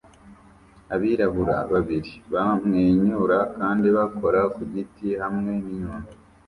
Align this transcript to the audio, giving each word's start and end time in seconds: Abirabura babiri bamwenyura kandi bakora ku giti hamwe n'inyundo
Abirabura 0.93 1.57
babiri 1.71 2.13
bamwenyura 2.33 3.37
kandi 3.57 3.87
bakora 3.97 4.39
ku 4.53 4.61
giti 4.71 5.07
hamwe 5.21 5.51
n'inyundo 5.63 6.11